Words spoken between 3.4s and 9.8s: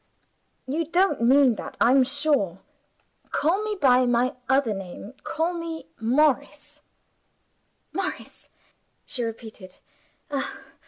me by my other name call me 'Morris.'" "Morris?" she repeated.